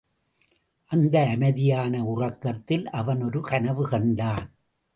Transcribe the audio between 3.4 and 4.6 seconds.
கனவு கண்டான்.